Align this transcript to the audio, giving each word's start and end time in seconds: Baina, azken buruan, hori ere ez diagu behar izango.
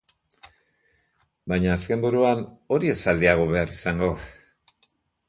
Baina, 1.53 1.69
azken 1.75 2.01
buruan, 2.05 2.41
hori 2.77 2.89
ere 2.95 3.11
ez 3.13 3.15
diagu 3.25 3.47
behar 3.53 3.75
izango. 3.77 4.09